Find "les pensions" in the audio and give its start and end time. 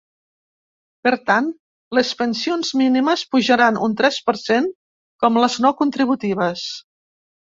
1.97-2.71